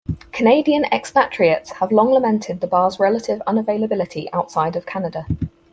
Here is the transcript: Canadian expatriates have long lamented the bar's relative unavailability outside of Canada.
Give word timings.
Canadian 0.31 0.83
expatriates 0.85 1.73
have 1.73 1.91
long 1.91 2.09
lamented 2.09 2.59
the 2.59 2.65
bar's 2.65 2.99
relative 2.99 3.39
unavailability 3.45 4.27
outside 4.33 4.75
of 4.75 4.87
Canada. 4.87 5.27